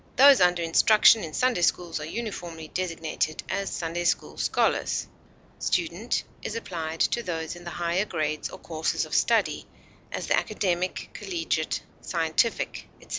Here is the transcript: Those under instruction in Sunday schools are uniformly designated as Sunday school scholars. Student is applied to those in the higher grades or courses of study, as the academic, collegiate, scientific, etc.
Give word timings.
Those 0.15 0.41
under 0.41 0.63
instruction 0.63 1.23
in 1.23 1.31
Sunday 1.35 1.61
schools 1.61 1.99
are 1.99 2.05
uniformly 2.05 2.69
designated 2.69 3.43
as 3.47 3.69
Sunday 3.69 4.03
school 4.05 4.35
scholars. 4.35 5.05
Student 5.59 6.23
is 6.41 6.55
applied 6.55 7.01
to 7.01 7.21
those 7.21 7.55
in 7.55 7.65
the 7.65 7.69
higher 7.69 8.05
grades 8.05 8.49
or 8.49 8.57
courses 8.57 9.05
of 9.05 9.13
study, 9.13 9.67
as 10.11 10.25
the 10.25 10.35
academic, 10.35 11.11
collegiate, 11.13 11.83
scientific, 12.01 12.87
etc. 12.99 13.09